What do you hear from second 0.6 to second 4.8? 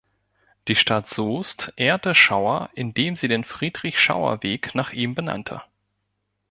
Die Stadt Soest ehrte Schauer, indem sie den Friedrich-Schauer-Weg